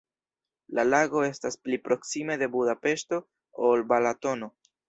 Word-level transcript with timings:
La 0.77 0.85
lago 0.93 1.21
estas 1.27 1.59
pli 1.67 1.79
proksime 1.89 2.39
de 2.45 2.49
Budapeŝto, 2.57 3.23
ol 3.71 3.89
Balatono. 3.93 4.55